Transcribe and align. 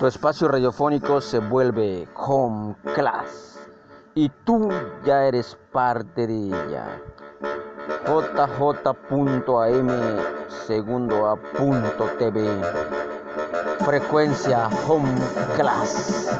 Tu 0.00 0.06
espacio 0.06 0.48
radiofónico 0.48 1.20
se 1.20 1.40
vuelve 1.40 2.08
Home 2.16 2.74
Class 2.94 3.68
y 4.14 4.30
tú 4.46 4.70
ya 5.04 5.26
eres 5.26 5.58
parte 5.72 6.26
de 6.26 6.46
ella. 6.46 7.02
JJ.am 8.06 9.88
segundo 10.66 11.28
a 11.28 11.36
punto 11.36 12.06
TV. 12.18 12.48
Frecuencia 13.84 14.70
Home 14.88 15.20
Class. 15.56 16.34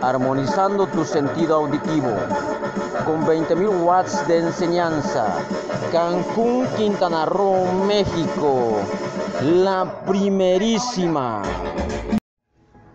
Armonizando 0.00 0.86
tu 0.86 1.04
sentido 1.04 1.56
auditivo. 1.56 2.14
Con 3.04 3.26
20.000 3.26 3.82
watts 3.82 4.28
de 4.28 4.38
enseñanza. 4.38 5.26
Cancún, 5.90 6.68
Quintana 6.76 7.26
Roo, 7.26 7.66
México. 7.84 8.76
La 9.42 9.92
primerísima. 10.06 11.42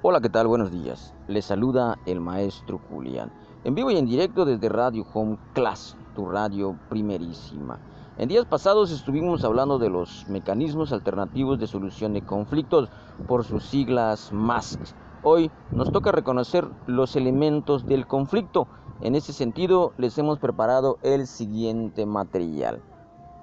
Hola, 0.10 0.22
¿qué 0.22 0.30
tal? 0.30 0.48
Buenos 0.48 0.72
días. 0.72 1.14
Les 1.28 1.44
saluda 1.44 2.00
el 2.06 2.22
maestro 2.22 2.80
Julián. 2.90 3.30
En 3.66 3.76
vivo 3.76 3.92
y 3.92 3.98
en 3.98 4.06
directo 4.06 4.46
desde 4.46 4.70
Radio 4.70 5.06
Home 5.14 5.38
Class, 5.54 5.98
tu 6.16 6.30
radio 6.30 6.80
primerísima. 6.88 7.78
En 8.18 8.30
días 8.30 8.46
pasados 8.46 8.90
estuvimos 8.90 9.44
hablando 9.44 9.78
de 9.80 9.90
los 9.90 10.26
mecanismos 10.30 10.94
alternativos 10.94 11.60
de 11.60 11.68
solución 11.68 12.14
de 12.14 12.22
conflictos 12.22 12.88
por 13.28 13.44
sus 13.44 13.66
siglas 13.66 14.32
MASC. 14.32 14.80
Hoy 15.24 15.52
nos 15.72 15.92
toca 15.92 16.14
reconocer 16.14 16.66
los 16.86 17.18
elementos 17.18 17.86
del 17.86 18.08
conflicto. 18.08 18.70
En 19.02 19.14
ese 19.14 19.34
sentido, 19.34 19.92
les 19.98 20.18
hemos 20.18 20.40
preparado 20.40 21.00
el 21.04 21.28
siguiente 21.28 22.06
material. 22.06 22.82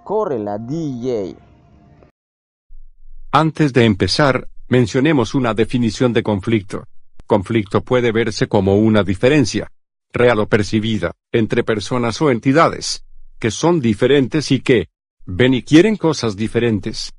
Corre 0.02 0.38
la 0.38 0.56
DJ. 0.56 1.36
Antes 3.32 3.74
de 3.74 3.84
empezar, 3.84 4.48
mencionemos 4.74 5.36
una 5.36 5.54
definición 5.54 6.12
de 6.12 6.24
conflicto. 6.24 6.88
Conflicto 7.26 7.84
puede 7.84 8.10
verse 8.10 8.48
como 8.48 8.74
una 8.74 9.04
diferencia, 9.04 9.70
real 10.12 10.40
o 10.40 10.48
percibida, 10.48 11.12
entre 11.30 11.62
personas 11.62 12.20
o 12.20 12.28
entidades, 12.28 13.04
que 13.38 13.52
son 13.52 13.80
diferentes 13.80 14.50
y 14.50 14.58
que, 14.58 14.88
ven 15.26 15.54
y 15.54 15.62
quieren 15.62 15.94
cosas 15.96 16.34
diferentes. 16.34 17.12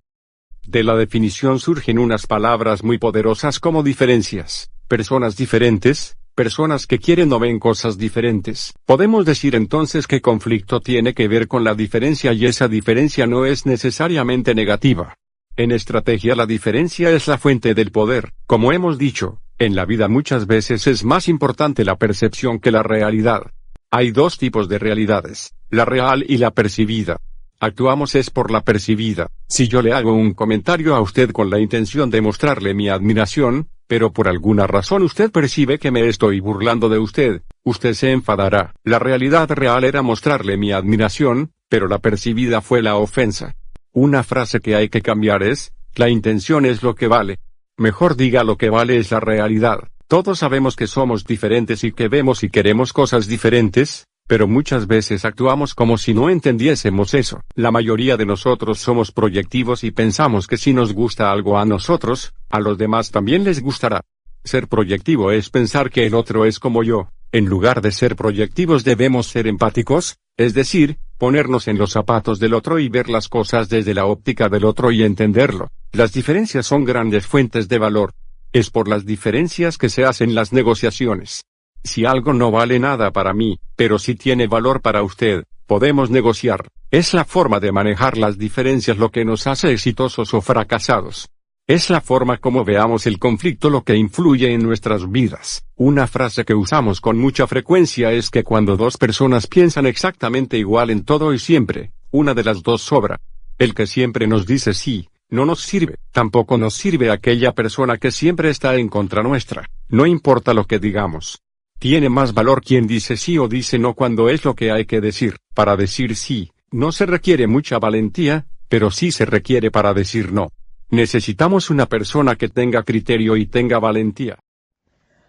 De 0.67 0.84
la 0.84 0.97
definición 0.97 1.62
surgen 1.62 1.97
unas 1.97 2.28
palabras 2.28 2.84
muy 2.84 2.97
poderosas 2.97 3.62
como 3.62 3.84
diferencias, 3.84 4.69
personas 4.90 5.38
diferentes, 5.38 6.17
personas 6.36 6.86
que 6.86 7.00
quieren 7.00 7.31
o 7.31 7.40
ven 7.40 7.59
cosas 7.59 7.97
diferentes. 7.97 8.73
Podemos 8.86 9.25
decir 9.25 9.56
entonces 9.56 10.08
que 10.08 10.19
conflicto 10.19 10.81
tiene 10.81 11.14
que 11.14 11.30
ver 11.30 11.47
con 11.47 11.64
la 11.64 11.73
diferencia 11.73 12.34
y 12.34 12.47
esa 12.47 12.67
diferencia 12.67 13.25
no 13.28 13.45
es 13.45 13.66
necesariamente 13.66 14.53
negativa. 14.53 15.16
En 15.58 15.72
estrategia 15.72 16.36
la 16.36 16.45
diferencia 16.45 17.11
es 17.11 17.28
la 17.28 17.38
fuente 17.38 17.73
del 17.73 17.92
poder, 17.92 18.34
como 18.45 18.73
hemos 18.73 18.98
dicho, 18.98 19.39
en 19.58 19.73
la 19.73 19.86
vida 19.86 20.09
muchas 20.09 20.47
veces 20.47 20.86
es 20.86 21.06
más 21.06 21.30
importante 21.30 21.86
la 21.86 21.95
percepción 21.95 22.59
que 22.59 22.72
la 22.72 22.84
realidad. 22.84 23.53
Hay 23.89 24.12
dos 24.12 24.38
tipos 24.38 24.67
de 24.67 24.80
realidades, 24.80 25.53
la 25.70 25.86
real 25.86 26.25
y 26.28 26.39
la 26.39 26.52
percibida. 26.52 27.22
Actuamos 27.62 28.16
es 28.16 28.31
por 28.31 28.52
la 28.52 28.66
percibida. 28.66 29.31
Si 29.47 29.70
yo 29.70 29.81
le 29.81 29.94
hago 29.94 30.14
un 30.14 30.34
comentario 30.34 30.94
a 30.94 31.00
usted 31.00 31.31
con 31.31 31.50
la 31.50 31.59
intención 31.59 32.09
de 32.09 32.19
mostrarle 32.19 32.73
mi 32.73 32.90
admiración, 32.90 33.69
pero 33.88 34.12
por 34.12 34.28
alguna 34.28 34.67
razón 34.67 35.03
usted 35.03 35.31
percibe 35.31 35.80
que 35.80 35.90
me 35.90 36.06
estoy 36.06 36.42
burlando 36.42 36.90
de 36.90 37.00
usted, 37.00 37.44
usted 37.64 37.94
se 37.94 38.12
enfadará. 38.12 38.73
La 38.84 39.00
realidad 39.00 39.50
real 39.52 39.86
era 39.86 40.02
mostrarle 40.02 40.58
mi 40.58 40.73
admiración, 40.73 41.53
pero 41.69 41.88
la 41.88 42.00
percibida 42.00 42.59
fue 42.59 42.81
la 42.81 42.97
ofensa. 42.97 43.56
Una 43.98 44.24
frase 44.24 44.60
que 44.60 44.76
hay 44.76 44.90
que 44.90 45.02
cambiar 45.02 45.42
es, 45.42 45.72
la 45.96 46.10
intención 46.10 46.66
es 46.66 46.84
lo 46.84 46.96
que 46.96 47.08
vale. 47.08 47.40
Mejor 47.78 48.18
diga 48.18 48.44
lo 48.44 48.58
que 48.58 48.70
vale 48.70 48.98
es 48.98 49.10
la 49.10 49.22
realidad. 49.22 49.88
Todos 50.10 50.40
sabemos 50.40 50.76
que 50.76 50.86
somos 50.86 51.24
diferentes 51.24 51.86
y 51.86 51.94
que 51.94 52.10
vemos 52.10 52.44
y 52.44 52.50
queremos 52.50 52.92
cosas 52.92 53.26
diferentes, 53.26 54.06
pero 54.28 54.50
muchas 54.50 54.88
veces 54.88 55.24
actuamos 55.24 55.74
como 55.74 55.98
si 55.98 56.14
no 56.14 56.30
entendiésemos 56.30 57.14
eso. 57.14 57.40
La 57.53 57.72
mayoría 57.72 58.18
de 58.18 58.25
nosotros 58.25 58.80
somos 58.80 59.14
proyectivos 59.14 59.86
y 59.86 59.92
pensamos 59.92 60.48
que 60.48 60.58
si 60.58 60.74
nos 60.74 60.92
gusta 60.92 61.31
algo 61.31 61.58
a 61.58 61.64
nosotros, 61.64 62.34
a 62.50 62.59
los 62.59 62.78
demás 62.78 63.12
también 63.12 63.46
les 63.46 63.62
gustará. 63.62 64.02
Ser 64.44 64.68
proyectivo 64.68 65.31
es 65.31 65.50
pensar 65.50 65.90
que 65.90 66.06
el 66.06 66.16
otro 66.16 66.44
es 66.44 66.59
como 66.59 66.84
yo. 66.84 67.12
En 67.31 67.46
lugar 67.46 67.81
de 67.81 67.94
ser 67.94 68.18
proyectivos 68.18 68.84
debemos 68.84 69.28
ser 69.28 69.48
empáticos, 69.48 70.18
es 70.36 70.53
decir, 70.53 70.98
ponernos 71.18 71.68
en 71.68 71.78
los 71.78 71.92
zapatos 71.92 72.40
del 72.40 72.53
otro 72.53 72.80
y 72.80 72.90
ver 72.90 73.09
las 73.09 73.30
cosas 73.30 73.70
desde 73.70 73.94
la 73.94 74.06
óptica 74.06 74.50
del 74.50 74.66
otro 74.66 74.92
y 74.92 75.03
entenderlo. 75.03 75.70
Las 75.92 76.12
diferencias 76.12 76.66
son 76.66 76.84
grandes 76.86 77.26
fuentes 77.26 77.68
de 77.68 77.80
valor. 77.80 78.12
Es 78.53 78.70
por 78.70 78.88
las 78.88 79.06
diferencias 79.06 79.78
que 79.78 79.90
se 79.90 80.06
hacen 80.06 80.36
las 80.36 80.54
negociaciones. 80.54 81.44
Si 81.84 82.06
algo 82.06 82.34
no 82.34 82.52
vale 82.52 82.80
nada 82.80 83.12
para 83.12 83.34
mí, 83.34 83.59
pero 83.75 84.00
sí 84.00 84.16
tiene 84.16 84.48
valor 84.48 84.81
para 84.81 85.04
usted, 85.04 85.44
podemos 85.66 86.09
negociar. 86.09 86.68
Es 86.92 87.14
la 87.14 87.25
forma 87.25 87.59
de 87.59 87.72
manejar 87.72 88.18
las 88.18 88.38
diferencias 88.38 88.98
lo 88.98 89.12
que 89.12 89.25
nos 89.25 89.48
hace 89.48 89.72
exitosos 89.72 90.34
o 90.34 90.42
fracasados. 90.42 91.30
Es 91.68 91.90
la 91.90 92.00
forma 92.00 92.38
como 92.38 92.64
veamos 92.64 93.08
el 93.08 93.18
conflicto 93.18 93.72
lo 93.72 93.81
que 93.81 93.96
influye 93.96 94.53
en 94.53 94.62
nuestras 94.62 95.09
vidas. 95.09 95.66
Una 95.76 96.06
frase 96.06 96.46
que 96.46 96.53
usamos 96.53 97.02
con 97.02 97.18
mucha 97.18 97.48
frecuencia 97.48 98.12
es 98.12 98.30
que 98.30 98.44
cuando 98.44 98.78
dos 98.78 98.98
personas 98.98 99.48
piensan 99.48 99.88
exactamente 99.88 100.59
igual 100.59 100.92
en 100.92 101.04
todo 101.04 101.34
y 101.34 101.40
siempre, 101.40 101.92
una 102.12 102.36
de 102.36 102.44
las 102.44 102.62
dos 102.62 102.84
sobra. 102.84 103.20
El 103.58 103.74
que 103.74 103.88
siempre 103.88 104.28
nos 104.28 104.46
dice 104.46 104.75
sí, 104.75 105.09
no 105.31 105.44
nos 105.48 105.62
sirve. 105.62 105.96
Tampoco 106.12 106.59
nos 106.59 106.75
sirve 106.75 107.09
aquella 107.09 107.54
persona 107.54 107.98
que 107.98 108.12
siempre 108.12 108.52
está 108.52 108.75
en 108.75 108.88
contra 108.88 109.24
nuestra. 109.24 109.68
No 109.90 110.06
importa 110.06 110.54
lo 110.54 110.66
que 110.66 110.78
digamos. 110.78 111.42
Tiene 111.80 112.09
más 112.09 112.36
valor 112.36 112.62
quien 112.62 112.86
dice 112.86 113.18
sí 113.18 113.40
o 113.40 113.48
dice 113.48 113.80
no 113.80 113.96
cuando 113.96 114.30
es 114.30 114.46
lo 114.46 114.54
que 114.54 114.70
hay 114.70 114.86
que 114.86 115.02
decir. 115.02 115.38
Para 115.56 115.75
decir 115.75 116.16
sí, 116.16 116.52
no 116.70 116.92
se 116.92 117.08
requiere 117.08 117.48
mucha 117.48 117.80
valentía, 117.80 118.46
pero 118.70 118.92
sí 118.92 119.12
se 119.12 119.25
requiere 119.25 119.72
para 119.72 119.96
decir 119.96 120.31
no. 120.31 120.52
Necesitamos 120.91 121.72
una 121.72 121.88
persona 121.88 122.35
que 122.35 122.47
tenga 122.47 122.84
criterio 122.84 123.35
y 123.38 123.47
tenga 123.47 123.79
valentía. 123.79 124.38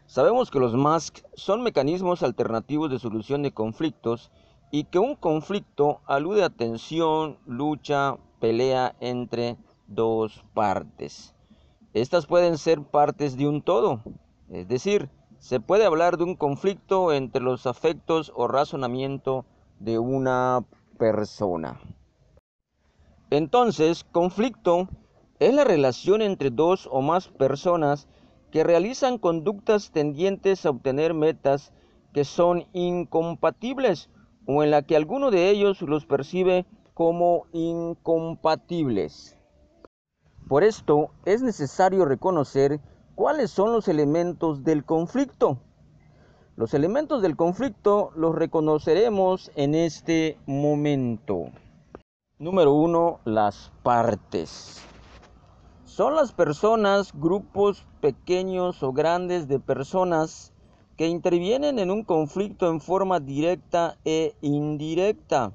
Sabemos 0.06 0.50
que 0.50 0.60
los 0.60 0.74
MASC 0.74 1.24
son 1.34 1.62
mecanismos 1.62 2.22
alternativos 2.22 2.90
de 2.90 2.98
solución 2.98 3.42
de 3.42 3.52
conflictos 3.52 4.30
y 4.70 4.84
que 4.84 4.98
un 4.98 5.16
conflicto 5.16 6.02
alude 6.06 6.44
a 6.44 6.50
tensión, 6.50 7.38
lucha, 7.46 8.16
pelea 8.38 8.94
entre 9.00 9.56
dos 9.86 10.44
partes. 10.52 11.34
Estas 11.94 12.26
pueden 12.26 12.58
ser 12.58 12.82
partes 12.82 13.38
de 13.38 13.48
un 13.48 13.62
todo, 13.62 14.02
es 14.50 14.68
decir, 14.68 15.08
se 15.38 15.58
puede 15.60 15.86
hablar 15.86 16.18
de 16.18 16.24
un 16.24 16.34
conflicto 16.34 17.14
entre 17.14 17.42
los 17.42 17.66
afectos 17.66 18.30
o 18.36 18.46
razonamiento 18.46 19.46
de 19.80 19.98
una 19.98 20.64
persona. 20.98 21.80
Entonces, 23.30 24.04
conflicto 24.04 24.88
es 25.38 25.54
la 25.54 25.64
relación 25.64 26.22
entre 26.22 26.50
dos 26.50 26.88
o 26.90 27.02
más 27.02 27.28
personas 27.28 28.08
que 28.50 28.64
realizan 28.64 29.18
conductas 29.18 29.90
tendientes 29.90 30.64
a 30.64 30.70
obtener 30.70 31.12
metas 31.12 31.72
que 32.14 32.24
son 32.24 32.66
incompatibles 32.72 34.08
o 34.46 34.62
en 34.62 34.70
la 34.70 34.82
que 34.82 34.96
alguno 34.96 35.30
de 35.30 35.50
ellos 35.50 35.82
los 35.82 36.06
percibe 36.06 36.64
como 36.94 37.46
incompatibles. 37.52 39.36
Por 40.48 40.64
esto 40.64 41.10
es 41.24 41.42
necesario 41.42 42.04
reconocer 42.04 42.80
cuáles 43.14 43.50
son 43.50 43.72
los 43.72 43.88
elementos 43.88 44.64
del 44.64 44.84
conflicto. 44.84 45.58
Los 46.54 46.72
elementos 46.72 47.20
del 47.20 47.36
conflicto 47.36 48.12
los 48.14 48.34
reconoceremos 48.34 49.50
en 49.56 49.74
este 49.74 50.38
momento. 50.46 51.50
Número 52.38 52.72
uno, 52.72 53.20
las 53.24 53.72
partes. 53.82 54.82
Son 55.96 56.14
las 56.14 56.32
personas, 56.32 57.10
grupos 57.14 57.86
pequeños 58.02 58.82
o 58.82 58.92
grandes 58.92 59.48
de 59.48 59.58
personas 59.58 60.52
que 60.98 61.08
intervienen 61.08 61.78
en 61.78 61.90
un 61.90 62.04
conflicto 62.04 62.68
en 62.68 62.82
forma 62.82 63.18
directa 63.18 63.96
e 64.04 64.34
indirecta. 64.42 65.54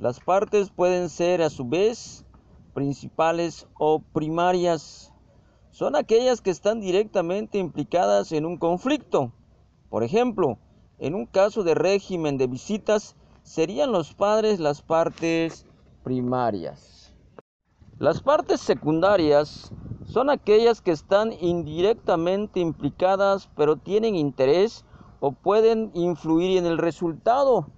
Las 0.00 0.18
partes 0.18 0.70
pueden 0.70 1.08
ser 1.08 1.42
a 1.42 1.48
su 1.48 1.64
vez 1.64 2.24
principales 2.74 3.68
o 3.78 4.00
primarias. 4.00 5.12
Son 5.70 5.94
aquellas 5.94 6.40
que 6.40 6.50
están 6.50 6.80
directamente 6.80 7.58
implicadas 7.58 8.32
en 8.32 8.46
un 8.46 8.56
conflicto. 8.56 9.30
Por 9.90 10.02
ejemplo, 10.02 10.58
en 10.98 11.14
un 11.14 11.24
caso 11.24 11.62
de 11.62 11.76
régimen 11.76 12.36
de 12.36 12.48
visitas, 12.48 13.14
serían 13.44 13.92
los 13.92 14.12
padres 14.12 14.58
las 14.58 14.82
partes 14.82 15.66
primarias. 16.02 16.91
Las 18.02 18.20
partes 18.20 18.60
secundarias 18.60 19.70
son 20.06 20.28
aquellas 20.28 20.80
que 20.80 20.90
están 20.90 21.32
indirectamente 21.40 22.58
implicadas 22.58 23.48
pero 23.54 23.76
tienen 23.76 24.16
interés 24.16 24.84
o 25.20 25.30
pueden 25.30 25.92
influir 25.94 26.58
en 26.58 26.66
el 26.66 26.78
resultado. 26.78 27.68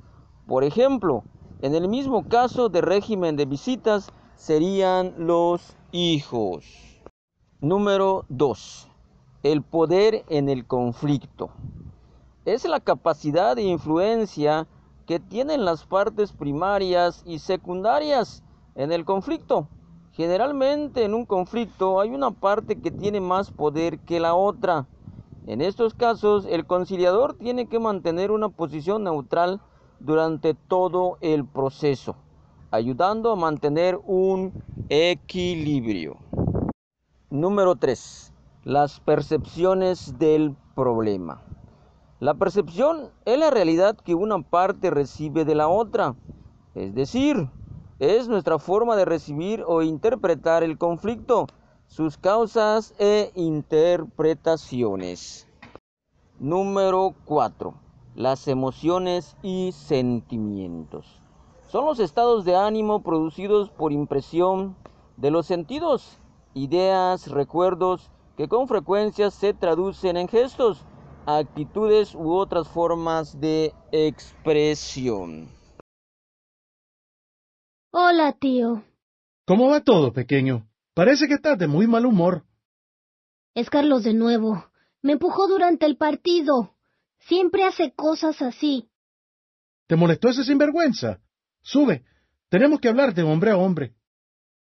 Por 0.47 0.65
ejemplo, 0.65 1.25
en 1.61 1.75
el 1.75 1.89
mismo 1.89 2.27
caso 2.27 2.71
de 2.71 2.81
régimen 2.81 3.37
de 3.37 3.45
visitas 3.45 4.13
serían 4.35 5.13
los 5.19 5.77
hijos. 5.93 6.65
Número 7.61 8.25
2. 8.31 8.89
El 9.43 9.61
poder 9.61 10.25
en 10.31 10.49
el 10.49 10.67
conflicto. 10.67 11.51
Es 12.47 12.67
la 12.67 12.81
capacidad 12.81 13.57
de 13.57 13.65
influencia 13.65 14.67
que 15.05 15.21
tienen 15.21 15.67
las 15.67 15.85
partes 15.85 16.33
primarias 16.33 17.23
y 17.27 17.41
secundarias 17.41 18.43
en 18.75 18.91
el 18.91 19.05
conflicto. 19.05 19.69
Generalmente 20.15 21.05
en 21.05 21.13
un 21.13 21.27
conflicto 21.27 22.01
hay 22.01 22.11
una 22.11 22.31
parte 22.31 22.81
que 22.81 22.93
tiene 22.93 23.21
más 23.21 23.51
poder 23.51 23.99
que 23.99 24.21
la 24.21 24.37
otra. 24.37 24.87
En 25.47 25.61
estos 25.61 25.93
casos, 25.93 26.47
el 26.49 26.67
conciliador 26.67 27.35
tiene 27.35 27.67
que 27.67 27.81
mantener 27.81 28.31
una 28.31 28.49
posición 28.49 29.03
neutral 29.03 29.61
durante 29.99 30.55
todo 30.55 31.19
el 31.21 31.45
proceso, 31.45 32.15
ayudando 32.71 33.33
a 33.33 33.37
mantener 33.37 33.99
un 34.05 34.53
equilibrio. 34.89 36.17
Número 37.31 37.75
3. 37.75 38.33
Las 38.63 39.01
percepciones 39.01 40.17
del 40.17 40.55
problema. 40.77 41.43
La 42.21 42.35
percepción 42.35 43.11
es 43.25 43.37
la 43.37 43.51
realidad 43.51 43.97
que 43.97 44.15
una 44.15 44.41
parte 44.43 44.91
recibe 44.91 45.45
de 45.45 45.57
la 45.57 45.67
otra, 45.67 46.15
es 46.77 46.95
decir, 46.95 47.49
es 47.99 48.29
nuestra 48.29 48.59
forma 48.59 48.97
de 48.97 49.05
recibir 49.05 49.63
o 49.67 49.83
interpretar 49.83 50.65
el 50.65 50.79
conflicto, 50.79 51.47
sus 51.87 52.17
causas 52.19 52.95
e 52.99 53.31
interpretaciones. 53.35 55.47
Número 56.41 57.15
4. 57.25 57.75
Las 58.17 58.49
emociones 58.49 59.37
y 59.43 59.71
sentimientos. 59.73 61.21
Son 61.69 61.85
los 61.85 62.01
estados 62.01 62.45
de 62.45 62.57
ánimo 62.57 63.03
producidos 63.03 63.71
por 63.71 63.93
impresión 63.93 64.75
de 65.17 65.31
los 65.31 65.47
sentidos, 65.47 66.19
ideas, 66.55 67.29
recuerdos 67.29 68.11
que 68.37 68.49
con 68.49 68.67
frecuencia 68.67 69.31
se 69.31 69.55
traducen 69.55 70.17
en 70.17 70.27
gestos, 70.27 70.85
actitudes 71.27 72.13
u 72.15 72.35
otras 72.35 72.67
formas 72.69 73.41
de 73.41 73.73
expresión. 73.93 75.49
Hola, 77.97 78.33
tío. 78.33 78.83
¿Cómo 79.47 79.69
va 79.69 79.81
todo, 79.81 80.13
pequeño? 80.13 80.67
Parece 80.95 81.29
que 81.29 81.35
estás 81.35 81.57
de 81.57 81.69
muy 81.69 81.87
mal 81.87 82.07
humor. 82.07 82.43
Es 83.55 83.71
Carlos 83.71 84.03
de 84.03 84.15
nuevo. 84.15 84.69
Me 85.01 85.13
empujó 85.13 85.47
durante 85.47 85.87
el 85.87 85.97
partido. 85.97 86.75
Siempre 87.21 87.63
hace 87.63 87.93
cosas 87.93 88.43
así. 88.43 88.89
¿Te 89.87 89.95
molestó 89.95 90.31
ese 90.31 90.43
sinvergüenza? 90.43 91.21
Sube. 91.63 92.03
Tenemos 92.49 92.81
que 92.81 92.89
hablar 92.89 93.15
de 93.15 93.23
hombre 93.23 93.53
a 93.53 93.57
hombre. 93.57 93.95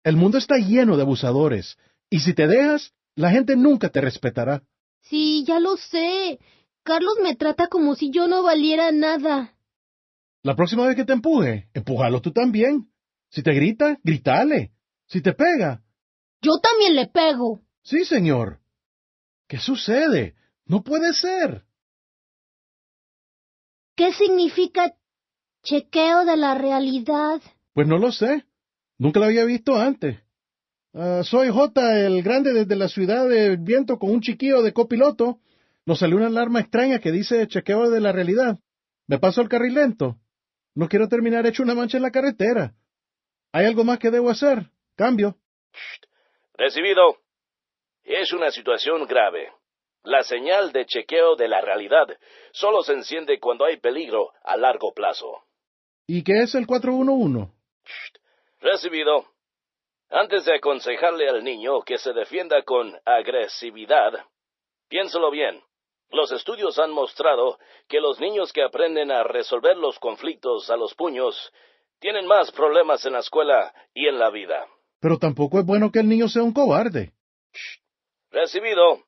El 0.03 0.19
mundo 0.19 0.37
está 0.37 0.59
lleno 0.59 0.99
de 0.99 1.05
abusadores, 1.05 1.79
y 2.11 2.21
si 2.21 2.35
te 2.35 2.47
dejas, 2.47 2.93
la 3.15 3.31
gente 3.31 3.56
nunca 3.56 3.88
te 3.88 4.03
respetará. 4.03 4.65
Sí, 5.00 5.44
ya 5.47 5.61
lo 5.61 5.79
sé. 5.79 6.41
Carlos 6.82 7.15
me 7.23 7.35
trata 7.37 7.69
como 7.69 7.94
si 7.94 8.11
yo 8.11 8.29
no 8.29 8.43
valiera 8.43 8.93
nada. 8.93 9.55
La 10.43 10.55
próxima 10.55 10.87
vez 10.87 10.94
que 10.94 11.06
te 11.06 11.15
empuje, 11.15 11.71
empújalo 11.73 12.21
tú 12.21 12.31
también. 12.31 12.91
Si 13.34 13.42
te 13.42 13.52
grita, 13.52 13.98
gritale. 14.04 14.70
Si 15.06 15.20
te 15.20 15.32
pega. 15.32 15.82
Yo 16.40 16.52
también 16.62 16.94
le 16.94 17.08
pego. 17.08 17.62
Sí, 17.82 18.04
señor. 18.04 18.60
¿Qué 19.48 19.58
sucede? 19.58 20.36
No 20.66 20.84
puede 20.84 21.12
ser. 21.12 21.64
¿Qué 23.96 24.12
significa 24.12 24.94
chequeo 25.64 26.25
de 26.25 26.36
la 26.36 26.54
realidad? 26.54 27.42
Pues 27.72 27.88
no 27.88 27.98
lo 27.98 28.12
sé. 28.12 28.44
Nunca 28.98 29.19
lo 29.19 29.26
había 29.26 29.44
visto 29.44 29.75
antes. 29.75 30.20
Ah, 30.92 31.22
soy 31.25 31.48
J, 31.48 32.06
el 32.06 32.22
grande 32.22 32.52
desde 32.52 32.76
la 32.76 32.88
ciudad 32.88 33.28
de 33.28 33.56
viento 33.56 33.98
con 33.98 34.10
un 34.10 34.20
chiquillo 34.20 34.62
de 34.62 34.72
copiloto. 34.72 35.40
Nos 35.87 35.98
salió 35.98 36.19
una 36.19 36.28
alarma 36.28 36.60
extraña 36.60 37.00
que 37.00 37.10
dice 37.10 37.48
chequeo 37.48 37.90
de 37.90 38.00
la 38.00 38.12
realidad. 38.12 38.60
Me 39.08 39.19
paso 39.19 39.40
el 39.40 39.48
carril 39.48 39.75
lento. 39.75 40.20
No 40.76 40.88
quiero 40.88 41.08
terminar 41.08 41.46
hecho 41.46 41.64
una 41.64 41.75
mancha 41.75 41.96
en 41.96 42.04
la 42.04 42.12
carretera. 42.12 42.76
¿Hay 43.54 43.66
algo 43.66 43.84
más 43.84 44.00
que 44.00 44.10
debo 44.10 44.30
hacer? 44.30 44.64
Cambio. 44.96 45.36
Recibido. 46.54 47.18
Es 48.02 48.32
una 48.32 48.50
situación 48.50 49.06
grave. 49.06 49.52
La 50.02 50.24
señal 50.24 50.72
de 50.72 50.84
chequeo 50.86 51.36
de 51.36 51.46
la 51.46 51.60
realidad 51.60 52.08
solo 52.50 52.82
se 52.82 52.94
enciende 52.94 53.38
cuando 53.38 53.64
hay 53.64 53.76
peligro 53.76 54.32
a 54.42 54.56
largo 54.56 54.92
plazo. 54.92 55.44
¿Y 56.08 56.24
qué 56.24 56.42
es 56.42 56.56
el 56.56 56.66
411? 56.66 57.52
Recibido. 58.58 59.24
Antes 60.10 60.46
de 60.46 60.56
aconsejarle 60.56 61.28
al 61.28 61.44
niño 61.44 61.82
que 61.82 61.96
se 61.98 62.12
defienda 62.12 62.60
con 62.64 62.92
agresividad, 63.04 64.14
piénselo 64.88 65.30
bien. 65.30 65.62
Los 66.10 66.32
estudios 66.32 66.76
han 66.80 66.90
mostrado 66.90 67.60
que 67.86 68.00
los 68.00 68.18
niños 68.18 68.52
que 68.52 68.64
aprenden 68.64 69.12
a 69.12 69.22
resolver 69.22 69.76
los 69.76 70.00
conflictos 70.00 70.70
a 70.70 70.76
los 70.76 70.92
puños 70.96 71.52
tienen 71.99 72.26
más 72.26 72.50
problemas 72.52 73.05
en 73.06 73.12
la 73.12 73.20
escuela 73.20 73.75
y 73.94 74.06
en 74.06 74.19
la 74.19 74.31
vida. 74.31 74.67
Pero 75.00 75.19
tampoco 75.19 75.58
es 75.58 75.67
bueno 75.67 75.91
que 75.91 76.00
el 76.00 76.08
niño 76.08 76.29
sea 76.29 76.43
un 76.43 76.52
cobarde. 76.52 77.12
Recibido. 78.31 79.05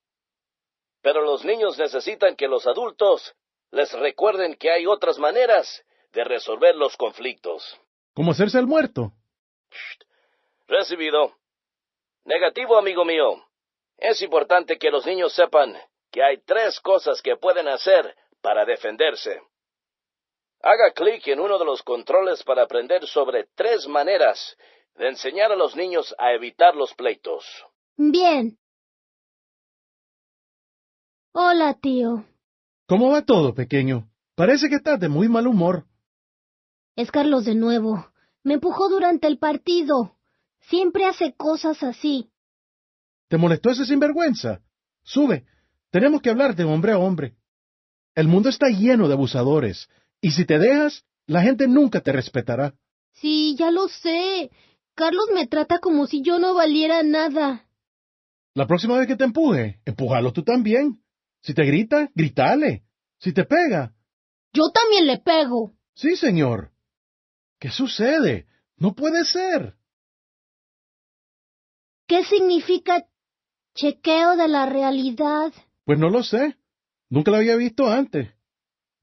Pero 1.03 1.23
los 1.23 1.44
niños 1.44 1.79
necesitan 1.79 2.37
que 2.37 2.49
los 2.49 2.67
adultos 2.67 3.35
les 3.71 3.93
recuerden 3.93 4.55
que 4.55 4.71
hay 4.71 4.87
otras 4.87 5.19
maneras 5.19 5.85
de 6.12 6.25
resolver 6.25 6.75
los 6.77 6.97
conflictos. 6.97 7.79
¿Cómo 8.15 8.33
hacerse 8.33 8.59
el 8.59 8.67
muerto? 8.67 9.12
Recibido. 10.67 11.37
Negativo, 12.25 12.77
amigo 12.77 13.05
mío. 13.05 13.44
Es 13.99 14.21
importante 14.23 14.79
que 14.79 14.91
los 14.91 15.06
niños 15.06 15.32
sepan 15.32 15.77
que 16.11 16.23
hay 16.23 16.39
tres 16.39 16.81
cosas 16.81 17.23
que 17.23 17.37
pueden 17.37 17.69
hacer 17.69 18.17
para 18.41 18.65
defenderse. 18.65 19.41
Haga 20.69 20.91
clic 20.93 21.29
en 21.29 21.39
uno 21.39 21.61
de 21.61 21.65
los 21.65 21.81
controles 21.85 22.43
para 22.43 22.65
aprender 22.65 23.07
sobre 23.07 23.47
tres 23.55 23.87
maneras 23.87 24.57
de 24.97 25.11
enseñar 25.11 25.53
a 25.53 25.57
los 25.57 25.77
niños 25.77 26.13
a 26.19 26.33
evitar 26.33 26.75
los 26.75 26.93
pleitos. 26.95 27.45
Bien. 27.97 28.59
Hola, 31.31 31.75
tío. 31.81 32.25
¿Cómo 32.89 33.13
va 33.13 33.23
todo, 33.23 33.55
pequeño? 33.55 34.11
Parece 34.35 34.69
que 34.69 34.75
estás 34.75 34.99
de 34.99 35.09
muy 35.09 35.29
mal 35.29 35.47
humor. 35.47 35.85
Es 36.97 37.13
Carlos 37.13 37.45
de 37.45 37.55
nuevo. 37.55 38.05
Me 38.43 38.55
empujó 38.55 38.89
durante 38.89 39.29
el 39.29 39.39
partido. 39.39 40.17
Siempre 40.63 41.05
hace 41.05 41.33
cosas 41.37 41.85
así. 41.85 42.33
¿Te 43.29 43.37
molestó 43.37 43.71
ese 43.71 43.85
sinvergüenza? 43.85 44.63
Sube. 45.05 45.47
Tenemos 45.91 46.21
que 46.21 46.31
hablar 46.31 46.57
de 46.57 46.65
hombre 46.65 46.91
a 46.91 46.99
hombre. 46.99 47.37
El 48.17 48.27
mundo 48.27 48.49
está 48.49 48.67
lleno 48.67 49.06
de 49.06 49.15
abusadores, 49.15 49.89
y 50.27 50.33
si 50.33 50.45
te 50.45 50.59
dejas, 50.59 51.05
la 51.29 51.41
gente 51.41 51.69
nunca 51.69 52.01
te 52.01 52.11
respetará. 52.11 52.75
Sí, 53.13 53.55
ya 53.56 53.71
lo 53.71 53.87
sé. 53.87 54.51
Carlos 54.97 55.27
me 55.33 55.47
trata 55.47 55.79
como 55.79 56.09
si 56.09 56.21
yo 56.21 56.41
no 56.41 56.53
valiera 56.53 57.05
nada. 57.05 57.69
La 58.53 58.67
próxima 58.67 58.99
vez 58.99 59.06
que 59.06 59.15
te 59.15 59.23
empuje, 59.23 59.81
empújalo 59.85 60.33
tú 60.33 60.43
también. 60.43 61.01
Si 61.43 61.55
te 61.55 61.65
grita, 61.65 62.11
gritale. 62.13 62.83
Si 63.21 63.33
te 63.33 63.45
pega. 63.45 63.95
Yo 64.53 64.65
también 64.75 65.06
le 65.06 65.19
pego. 65.19 65.77
Sí, 65.95 66.17
señor. 66.17 66.73
¿Qué 67.61 67.71
sucede? 67.71 68.49
No 68.79 68.97
puede 68.97 69.25
ser. 69.27 69.77
¿Qué 72.09 72.25
significa 72.25 73.06
chequeo 73.77 74.35
de 74.35 74.49
la 74.49 74.67
realidad? 74.67 75.53
Pues 75.85 76.01
no 76.01 76.11
lo 76.11 76.25
sé. 76.25 76.56
Nunca 77.11 77.31
lo 77.31 77.37
había 77.37 77.55
visto 77.55 77.87
antes. 77.87 78.35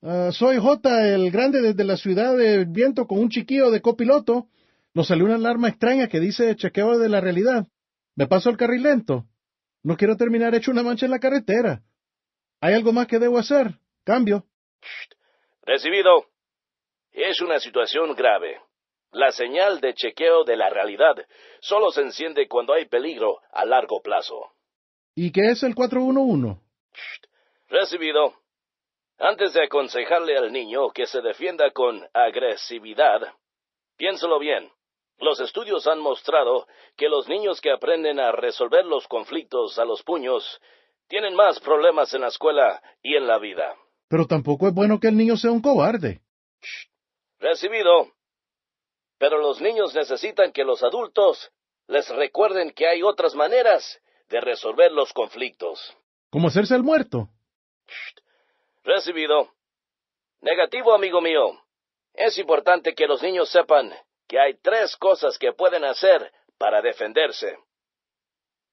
Ah, 0.05 0.31
soy 0.33 0.57
J, 0.57 1.13
el 1.13 1.31
grande 1.31 1.61
desde 1.61 1.85
la 1.85 1.95
ciudad 1.95 2.35
de 2.35 2.65
viento 2.65 3.07
con 3.07 3.19
un 3.19 3.29
chiquillo 3.29 3.71
de 3.71 3.81
copiloto. 3.81 4.47
Nos 4.93 5.07
salió 5.07 5.23
una 5.23 5.35
alarma 5.35 5.69
extraña 5.69 6.09
que 6.09 6.19
dice 6.19 6.57
chequeo 6.57 6.99
de 6.99 7.07
la 7.07 7.21
realidad. 7.21 7.67
Me 8.15 8.27
paso 8.27 8.49
el 8.49 8.57
carril 8.57 8.83
lento. 8.83 9.23
No 9.81 9.95
quiero 9.95 10.17
terminar 10.17 10.55
hecho 10.55 10.71
una 10.71 10.83
mancha 10.83 11.05
en 11.05 11.11
la 11.11 11.19
carretera. 11.19 11.83
¿Hay 12.59 12.73
algo 12.73 12.91
más 12.91 13.07
que 13.07 13.17
debo 13.17 13.37
hacer? 13.37 13.75
Cambio. 14.03 14.45
Recibido. 15.61 16.25
Es 17.13 17.39
una 17.39 17.59
situación 17.59 18.13
grave. 18.13 18.59
La 19.13 19.31
señal 19.31 19.79
de 19.79 19.93
chequeo 19.93 20.43
de 20.43 20.57
la 20.57 20.69
realidad 20.69 21.15
solo 21.61 21.91
se 21.91 22.01
enciende 22.01 22.49
cuando 22.49 22.73
hay 22.73 22.89
peligro 22.89 23.37
a 23.53 23.63
largo 23.63 24.01
plazo. 24.01 24.51
¿Y 25.15 25.31
qué 25.31 25.51
es 25.51 25.63
el 25.63 25.75
411? 25.75 26.59
Recibido. 27.69 28.42
Antes 29.19 29.53
de 29.53 29.63
aconsejarle 29.63 30.37
al 30.37 30.51
niño 30.51 30.89
que 30.89 31.05
se 31.05 31.21
defienda 31.21 31.71
con 31.71 32.03
agresividad, 32.13 33.21
piénselo 33.95 34.39
bien. 34.39 34.71
Los 35.19 35.39
estudios 35.39 35.87
han 35.87 35.99
mostrado 35.99 36.67
que 36.97 37.07
los 37.07 37.27
niños 37.27 37.61
que 37.61 37.71
aprenden 37.71 38.19
a 38.19 38.31
resolver 38.31 38.85
los 38.85 39.07
conflictos 39.07 39.77
a 39.79 39.85
los 39.85 40.03
puños 40.03 40.59
tienen 41.07 41.35
más 41.35 41.59
problemas 41.59 42.13
en 42.13 42.21
la 42.21 42.27
escuela 42.27 42.81
y 43.01 43.15
en 43.15 43.27
la 43.27 43.37
vida. 43.37 43.75
Pero 44.09 44.25
tampoco 44.25 44.67
es 44.67 44.73
bueno 44.73 44.99
que 44.99 45.07
el 45.07 45.17
niño 45.17 45.37
sea 45.37 45.51
un 45.51 45.61
cobarde. 45.61 46.21
Recibido. 47.39 48.11
Pero 49.17 49.37
los 49.37 49.61
niños 49.61 49.93
necesitan 49.93 50.51
que 50.51 50.63
los 50.63 50.83
adultos 50.83 51.51
les 51.87 52.09
recuerden 52.09 52.71
que 52.71 52.87
hay 52.87 53.03
otras 53.03 53.35
maneras 53.35 54.01
de 54.29 54.41
resolver 54.41 54.91
los 54.91 55.13
conflictos. 55.13 55.95
¿Cómo 56.29 56.47
hacerse 56.47 56.75
el 56.75 56.83
muerto? 56.83 57.29
Recibido. 58.83 59.49
Negativo, 60.41 60.93
amigo 60.93 61.21
mío. 61.21 61.59
Es 62.13 62.37
importante 62.37 62.93
que 62.93 63.07
los 63.07 63.21
niños 63.23 63.49
sepan 63.49 63.91
que 64.27 64.39
hay 64.39 64.55
tres 64.61 64.95
cosas 64.97 65.37
que 65.37 65.53
pueden 65.53 65.83
hacer 65.83 66.31
para 66.57 66.81
defenderse. 66.81 67.57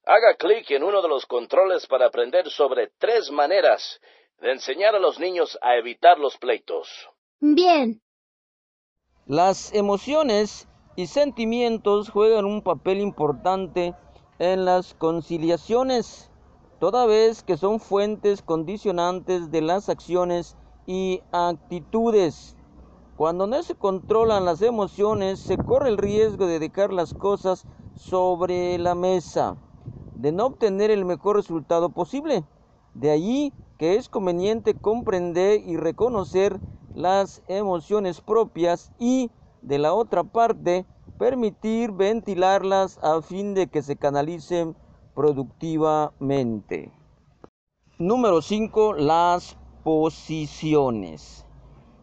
Haga 0.04 0.34
clic 0.36 0.70
en 0.70 0.82
uno 0.82 1.00
de 1.02 1.08
los 1.08 1.26
controles 1.26 1.86
para 1.86 2.06
aprender 2.06 2.50
sobre 2.50 2.88
tres 2.98 3.30
maneras 3.30 4.00
de 4.38 4.52
enseñar 4.52 4.94
a 4.94 4.98
los 4.98 5.18
niños 5.18 5.58
a 5.62 5.76
evitar 5.76 6.18
los 6.18 6.36
pleitos. 6.38 6.88
Bien. 7.40 8.00
Las 9.26 9.72
emociones 9.74 10.66
y 10.96 11.06
sentimientos 11.06 12.10
juegan 12.10 12.44
un 12.44 12.62
papel 12.62 12.98
importante 12.98 13.94
en 14.38 14.64
las 14.64 14.94
conciliaciones, 14.94 16.29
toda 16.80 17.04
vez 17.04 17.42
que 17.42 17.58
son 17.58 17.78
fuentes 17.78 18.40
condicionantes 18.40 19.50
de 19.50 19.60
las 19.60 19.90
acciones 19.90 20.56
y 20.86 21.20
actitudes. 21.30 22.56
Cuando 23.16 23.46
no 23.46 23.62
se 23.62 23.74
controlan 23.74 24.46
las 24.46 24.62
emociones, 24.62 25.40
se 25.40 25.58
corre 25.58 25.90
el 25.90 25.98
riesgo 25.98 26.46
de 26.46 26.58
dejar 26.58 26.90
las 26.90 27.12
cosas 27.12 27.66
sobre 27.94 28.78
la 28.78 28.94
mesa, 28.94 29.58
de 30.14 30.32
no 30.32 30.46
obtener 30.46 30.90
el 30.90 31.04
mejor 31.04 31.36
resultado 31.36 31.90
posible. 31.90 32.44
De 32.94 33.10
allí 33.10 33.52
que 33.76 33.96
es 33.96 34.08
conveniente 34.08 34.74
comprender 34.74 35.60
y 35.60 35.76
reconocer 35.76 36.60
las 36.94 37.42
emociones 37.46 38.22
propias 38.22 38.90
y, 38.98 39.30
de 39.60 39.78
la 39.78 39.92
otra 39.92 40.24
parte, 40.24 40.86
permitir 41.18 41.92
ventilarlas 41.92 42.98
a 43.02 43.20
fin 43.20 43.52
de 43.52 43.66
que 43.66 43.82
se 43.82 43.96
canalicen 43.96 44.74
productivamente. 45.14 46.90
Número 47.98 48.42
5. 48.42 48.94
Las 48.94 49.56
posiciones. 49.84 51.46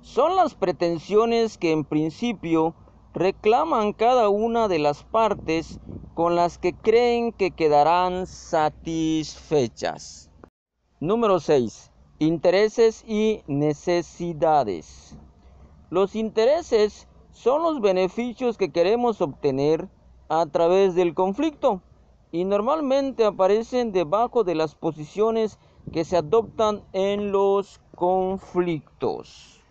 Son 0.02 0.36
las 0.36 0.54
pretensiones 0.56 1.58
que 1.58 1.72
en 1.72 1.84
principio 1.84 2.76
reclaman 3.14 3.94
cada 3.94 4.30
una 4.30 4.68
de 4.68 4.80
las 4.80 5.04
partes 5.04 5.80
con 6.14 6.36
las 6.36 6.58
que 6.58 6.74
creen 6.74 7.32
que 7.32 7.52
quedarán 7.52 8.28
satisfechas. 8.28 10.30
Número 11.00 11.40
6. 11.40 11.92
Intereses 12.20 13.06
y 13.08 13.44
necesidades. 13.48 15.16
Los 15.90 16.16
intereses 16.16 17.08
son 17.32 17.64
los 17.64 17.82
beneficios 17.82 18.58
que 18.58 18.72
queremos 18.72 19.22
obtener 19.22 19.88
a 20.30 20.46
través 20.48 20.96
del 20.96 21.14
conflicto 21.14 21.82
y 22.32 22.46
normalmente 22.46 23.26
aparecen 23.26 23.92
debajo 23.92 24.44
de 24.44 24.56
las 24.56 24.76
posiciones 24.76 25.60
que 25.92 26.04
se 26.04 26.18
adoptan 26.18 26.84
en 26.94 27.32
los 27.32 27.80
conflictos. 27.96 29.62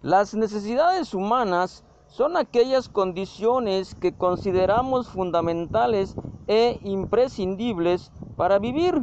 Las 0.00 0.34
necesidades 0.34 1.14
humanas 1.14 1.84
son 2.08 2.36
aquellas 2.36 2.88
condiciones 2.88 3.94
que 3.94 4.12
consideramos 4.12 5.08
fundamentales 5.08 6.14
e 6.46 6.78
imprescindibles 6.82 8.12
para 8.36 8.58
vivir. 8.58 9.02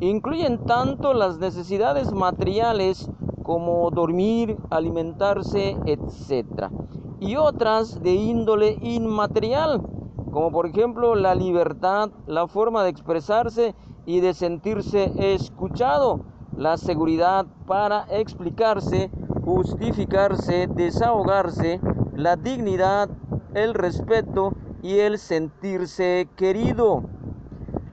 Incluyen 0.00 0.64
tanto 0.64 1.12
las 1.12 1.38
necesidades 1.38 2.12
materiales 2.12 3.10
como 3.42 3.90
dormir, 3.90 4.56
alimentarse, 4.70 5.76
etc. 5.86 6.70
Y 7.18 7.36
otras 7.36 8.02
de 8.02 8.14
índole 8.14 8.78
inmaterial, 8.80 9.82
como 10.30 10.50
por 10.50 10.66
ejemplo 10.66 11.14
la 11.14 11.34
libertad, 11.34 12.10
la 12.26 12.46
forma 12.46 12.84
de 12.84 12.90
expresarse 12.90 13.74
y 14.06 14.20
de 14.20 14.34
sentirse 14.34 15.12
escuchado, 15.34 16.20
la 16.56 16.76
seguridad 16.76 17.46
para 17.66 18.06
explicarse, 18.10 19.10
justificarse, 19.44 20.66
desahogarse, 20.68 21.80
la 22.14 22.36
dignidad, 22.36 23.08
el 23.54 23.74
respeto 23.74 24.52
y 24.82 24.98
el 24.98 25.18
sentirse 25.18 26.28
querido. 26.36 27.02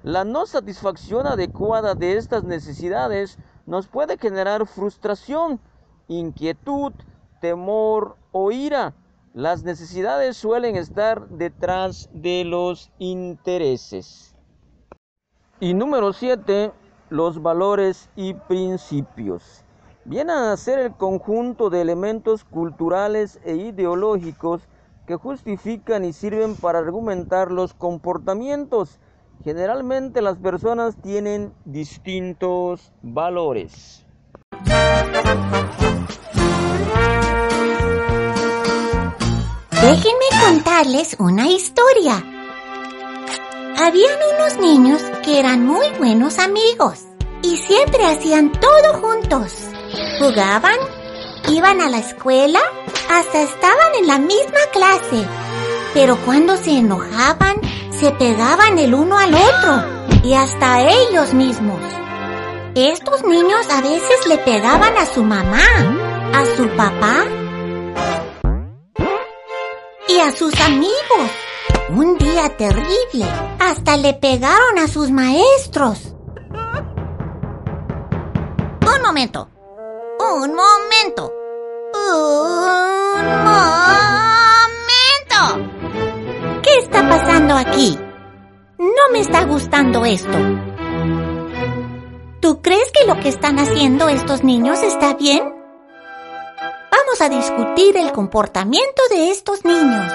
La 0.04 0.24
no 0.24 0.46
satisfacción 0.46 1.28
adecuada 1.28 1.96
de 1.96 2.18
estas 2.18 2.44
necesidades 2.44 3.38
nos 3.66 3.88
puede 3.88 4.18
generar 4.18 4.66
frustración, 4.66 5.60
inquietud, 6.08 6.94
temor 7.42 8.16
o 8.32 8.52
ira. 8.52 8.94
Las 9.38 9.64
necesidades 9.64 10.36
suelen 10.36 10.76
estar 10.76 11.30
detrás 11.30 12.10
de 12.12 12.44
los 12.44 12.90
intereses. 12.98 14.36
Y 15.60 15.76
número 15.76 16.12
7, 16.12 16.72
los 17.12 17.44
valores 17.44 18.10
y 18.16 18.34
principios. 18.34 19.64
Vienen 20.06 20.38
a 20.38 20.58
ser 20.58 20.80
el 20.80 20.92
conjunto 20.92 21.70
de 21.70 21.82
elementos 21.82 22.46
culturales 22.46 23.40
e 23.46 23.58
ideológicos 23.58 24.64
que 25.06 25.18
justifican 25.18 26.04
y 26.04 26.14
sirven 26.14 26.56
para 26.56 26.80
argumentar 26.80 27.52
los 27.52 27.76
comportamientos. 27.76 28.98
Generalmente 29.44 30.24
las 30.24 30.40
personas 30.40 30.96
tienen 31.00 31.54
distintos 31.64 32.92
valores. 33.04 34.04
Déjenme 39.88 40.26
contarles 40.44 41.16
una 41.18 41.48
historia. 41.48 42.22
Habían 43.78 44.20
unos 44.36 44.58
niños 44.58 45.02
que 45.24 45.40
eran 45.40 45.66
muy 45.66 45.90
buenos 45.98 46.40
amigos 46.40 47.06
y 47.42 47.56
siempre 47.56 48.06
hacían 48.06 48.52
todo 48.52 49.00
juntos. 49.00 49.54
Jugaban, 50.20 50.76
iban 51.48 51.80
a 51.80 51.90
la 51.90 52.00
escuela, 52.00 52.60
hasta 53.10 53.42
estaban 53.42 53.96
en 54.02 54.08
la 54.08 54.20
misma 54.20 54.60
clase. 54.74 55.26
Pero 55.94 56.18
cuando 56.26 56.58
se 56.58 56.80
enojaban, 56.80 57.56
se 57.98 58.12
pegaban 58.12 58.78
el 58.80 58.94
uno 58.94 59.18
al 59.18 59.34
otro 59.34 60.20
y 60.22 60.34
hasta 60.34 60.82
ellos 60.82 61.34
mismos. 61.34 61.80
Estos 62.76 63.24
niños 63.24 63.66
a 63.72 63.80
veces 63.80 64.28
le 64.28 64.38
pegaban 64.40 64.98
a 64.98 65.06
su 65.06 65.24
mamá, 65.24 65.64
a 66.34 66.44
su 66.58 66.68
papá 66.76 67.26
a 70.28 70.32
sus 70.36 70.54
amigos. 70.60 71.32
Un 71.90 72.18
día 72.18 72.50
terrible. 72.58 73.26
Hasta 73.60 73.96
le 73.96 74.14
pegaron 74.14 74.78
a 74.78 74.88
sus 74.90 75.10
maestros. 75.10 76.14
Un 78.82 79.02
momento. 79.02 79.50
Un 80.20 80.54
momento. 80.54 81.34
Un 81.94 83.26
momento. 83.46 85.42
¿Qué 86.62 86.78
está 86.80 87.08
pasando 87.08 87.56
aquí? 87.56 87.98
No 88.78 89.12
me 89.14 89.22
está 89.22 89.46
gustando 89.46 90.04
esto. 90.04 90.38
¿Tú 92.42 92.62
crees 92.62 92.92
que 92.92 93.08
lo 93.08 93.18
que 93.22 93.30
están 93.30 93.60
haciendo 93.60 94.10
estos 94.10 94.44
niños 94.44 94.84
está 94.84 95.14
bien? 95.14 95.57
Vamos 97.08 97.22
a 97.22 97.30
discutir 97.30 97.96
el 97.96 98.12
comportamiento 98.12 99.02
de 99.10 99.32
estos 99.32 99.64
niños. 99.64 100.12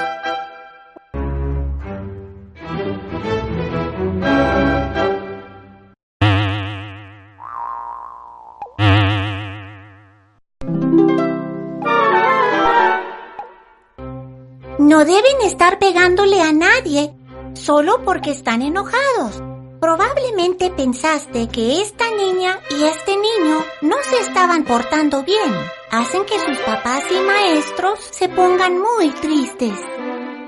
No 14.79 14.99
deben 15.07 15.41
estar 15.45 15.79
pegándole 15.79 16.43
a 16.43 16.53
nadie 16.53 17.15
solo 17.55 18.03
porque 18.05 18.33
están 18.33 18.61
enojados. 18.61 19.43
Probablemente 19.81 20.71
pensaste 20.71 21.49
que 21.49 21.81
esta 21.81 22.11
niña 22.11 22.61
y 22.69 22.85
este 22.85 23.13
niño 23.13 23.65
no 23.81 23.97
se 24.03 24.19
estaban 24.19 24.65
portando 24.65 25.23
bien. 25.23 25.82
Hacen 25.93 26.25
que 26.25 26.39
sus 26.39 26.57
papás 26.61 27.05
y 27.11 27.21
maestros 27.21 28.01
se 28.13 28.31
pongan 28.31 28.79
muy 28.79 29.11
tristes. 29.11 29.75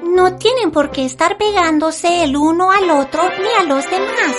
No 0.03 0.39
tienen 0.39 0.71
por 0.71 0.91
qué 0.91 1.05
estar 1.05 1.37
pegándose 1.37 2.25
el 2.25 2.35
uno 2.35 2.71
al 2.71 2.89
otro 2.89 3.23
ni 3.29 3.49
a 3.61 3.65
los 3.65 3.85
demás. 3.91 4.37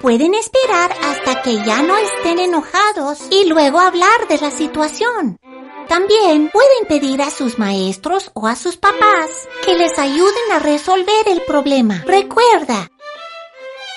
Pueden 0.00 0.34
esperar 0.34 0.90
hasta 1.04 1.42
que 1.42 1.54
ya 1.64 1.82
no 1.82 1.96
estén 1.96 2.40
enojados 2.40 3.20
y 3.30 3.44
luego 3.44 3.78
hablar 3.78 4.26
de 4.28 4.38
la 4.38 4.50
situación. 4.50 5.38
También 5.86 6.50
pueden 6.50 6.88
pedir 6.88 7.22
a 7.22 7.30
sus 7.30 7.60
maestros 7.60 8.32
o 8.34 8.48
a 8.48 8.56
sus 8.56 8.76
papás 8.78 9.30
que 9.64 9.76
les 9.76 9.96
ayuden 9.96 10.52
a 10.52 10.58
resolver 10.58 11.28
el 11.28 11.40
problema. 11.42 12.02
Recuerda, 12.04 12.90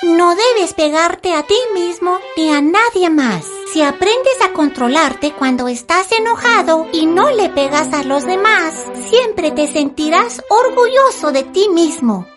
no 0.04 0.36
debes 0.36 0.76
pegarte 0.76 1.34
a 1.34 1.42
ti 1.42 1.58
mismo 1.74 2.20
ni 2.38 2.52
a 2.52 2.62
nadie 2.62 3.10
más. 3.10 3.48
Si 3.72 3.82
aprendes 3.82 4.42
a 4.44 4.52
controlarte 4.52 5.32
cuando 5.32 5.70
estás 5.70 6.12
enojado 6.12 6.88
y 6.92 7.06
no 7.06 7.32
le 7.32 7.48
pegas 7.48 7.94
a 7.94 8.04
los 8.04 8.26
demás, 8.26 8.74
siempre 9.10 9.52
te 9.52 9.66
sentirás 9.66 10.44
orgulloso 10.50 11.32
de 11.32 11.44
ti 11.44 11.70
mismo. 11.70 12.28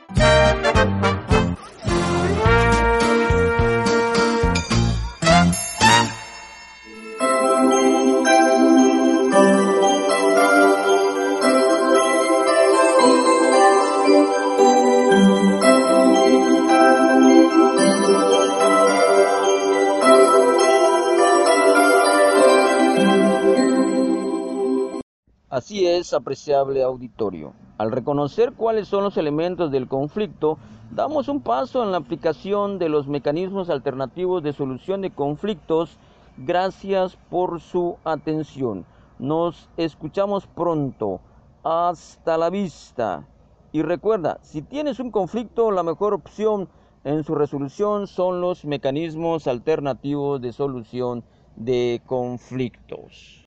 Así 25.54 25.86
es, 25.86 26.12
apreciable 26.12 26.82
auditorio. 26.82 27.52
Al 27.78 27.92
reconocer 27.92 28.54
cuáles 28.54 28.88
son 28.88 29.04
los 29.04 29.16
elementos 29.16 29.70
del 29.70 29.86
conflicto, 29.86 30.58
damos 30.90 31.28
un 31.28 31.42
paso 31.42 31.84
en 31.84 31.92
la 31.92 31.98
aplicación 31.98 32.80
de 32.80 32.88
los 32.88 33.06
mecanismos 33.06 33.70
alternativos 33.70 34.42
de 34.42 34.52
solución 34.52 35.00
de 35.00 35.12
conflictos. 35.12 35.96
Gracias 36.38 37.16
por 37.30 37.60
su 37.60 37.98
atención. 38.02 38.84
Nos 39.20 39.68
escuchamos 39.76 40.48
pronto. 40.48 41.20
Hasta 41.62 42.36
la 42.36 42.50
vista. 42.50 43.24
Y 43.70 43.82
recuerda, 43.82 44.40
si 44.42 44.60
tienes 44.60 44.98
un 44.98 45.12
conflicto, 45.12 45.70
la 45.70 45.84
mejor 45.84 46.14
opción 46.14 46.68
en 47.04 47.22
su 47.22 47.36
resolución 47.36 48.08
son 48.08 48.40
los 48.40 48.64
mecanismos 48.64 49.46
alternativos 49.46 50.40
de 50.40 50.52
solución 50.52 51.22
de 51.54 52.02
conflictos. 52.06 53.43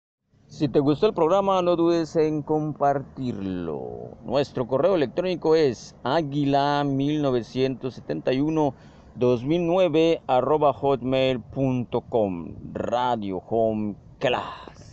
Si 0.50 0.70
te 0.70 0.80
gustó 0.80 1.08
el 1.08 1.14
programa, 1.14 1.62
no 1.62 1.76
dudes 1.76 2.16
en 2.16 2.42
compartirlo. 2.42 4.12
Nuestro 4.24 4.66
correo 4.66 4.96
electrónico 4.96 5.56
es 5.56 5.94
águila1971 6.04 8.74
2009 9.16 10.22
arroba 10.26 10.72
hotmail.com 10.72 12.56
Radio 12.74 13.44
Home 13.50 13.96
Class. 14.20 14.87